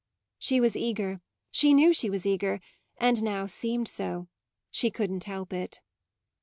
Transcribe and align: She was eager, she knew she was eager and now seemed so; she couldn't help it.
She 0.39 0.59
was 0.59 0.75
eager, 0.75 1.21
she 1.51 1.75
knew 1.75 1.93
she 1.93 2.09
was 2.09 2.25
eager 2.25 2.59
and 2.97 3.21
now 3.21 3.45
seemed 3.45 3.87
so; 3.87 4.29
she 4.71 4.89
couldn't 4.89 5.25
help 5.25 5.53
it. 5.53 5.79